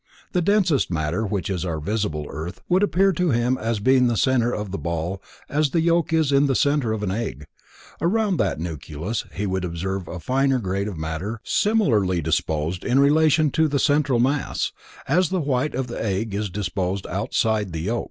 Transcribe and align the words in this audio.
The 0.31 0.41
densest 0.41 0.89
matter, 0.89 1.27
which 1.27 1.47
is 1.47 1.63
our 1.63 1.79
visible 1.79 2.25
earth, 2.27 2.59
would 2.67 2.81
appear 2.81 3.11
to 3.13 3.29
him 3.29 3.55
as 3.55 3.79
being 3.79 4.07
the 4.07 4.17
center 4.17 4.51
of 4.51 4.71
the 4.71 4.79
ball 4.79 5.21
as 5.47 5.69
the 5.69 5.79
yolk 5.81 6.11
is 6.11 6.31
in 6.31 6.47
the 6.47 6.55
center 6.55 6.91
of 6.91 7.03
an 7.03 7.11
egg. 7.11 7.45
Around 8.01 8.37
that 8.37 8.59
nucleus 8.59 9.25
he 9.31 9.45
would 9.45 9.63
observe 9.63 10.07
a 10.07 10.19
finer 10.19 10.57
grade 10.57 10.87
of 10.87 10.97
matter 10.97 11.39
similarly 11.43 12.19
disposed 12.19 12.83
in 12.83 12.97
relation 12.99 13.51
to 13.51 13.67
the 13.67 13.77
central 13.77 14.17
mass, 14.19 14.71
as 15.07 15.29
the 15.29 15.39
white 15.39 15.75
of 15.75 15.85
the 15.85 16.03
egg 16.03 16.33
is 16.33 16.49
disposed 16.49 17.05
outside 17.05 17.71
the 17.71 17.81
yolk. 17.81 17.99